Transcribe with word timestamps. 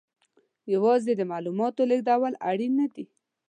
یوازې 0.73 1.13
د 1.17 1.21
معلوماتو 1.31 1.87
لېږدول 1.89 2.33
اړین 2.49 2.73
نه 2.79 2.87
دي. 2.93 3.05